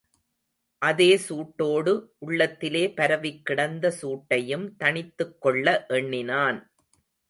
அதே 0.81 1.09
சூட்டோடு, 1.29 1.93
உள்ளத்திலே 2.19 2.93
பரவிக்கிடந்த 2.97 3.93
சூட்டையும் 4.01 4.67
தணித்துக்கொள்ள 4.79 5.85
எண்ணினான். 5.87 6.59